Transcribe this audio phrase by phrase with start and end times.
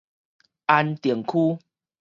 [0.65, 1.59] 安定區